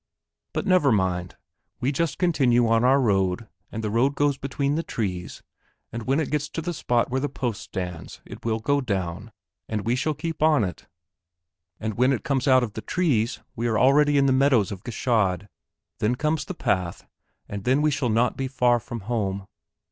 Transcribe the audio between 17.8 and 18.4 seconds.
we shall not